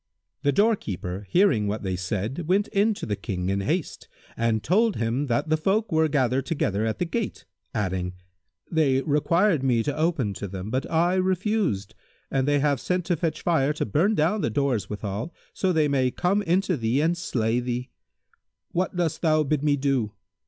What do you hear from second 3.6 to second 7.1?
haste and told him that the folk were gathered together at the